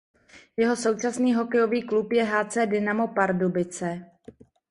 [0.57, 4.05] Jeho současný hokejový klub je Hc Dynamo Pardubice.